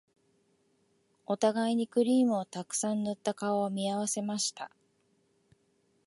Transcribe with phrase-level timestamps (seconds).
[1.27, 4.71] お互いにクリームをたくさん塗った顔を見合わせました